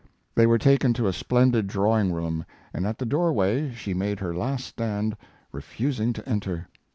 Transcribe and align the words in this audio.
They 0.33 0.47
were 0.47 0.57
taken 0.57 0.93
to 0.93 1.05
a 1.05 1.13
splendid 1.13 1.67
drawing 1.67 2.11
room, 2.11 2.43
and 2.73 2.87
at 2.87 2.97
the 2.97 3.05
doorway 3.05 3.71
she 3.75 3.93
made 3.93 4.19
her 4.19 4.33
last 4.33 4.65
stand, 4.65 5.15
refusing 5.51 6.11
to 6.13 6.27
enter. 6.27 6.67